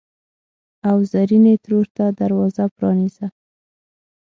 او 0.89 0.97
زرینې 1.11 1.55
ترور 1.63 1.87
ته 1.97 2.05
دروازه 2.19 2.63
پرانیزه! 2.75 3.27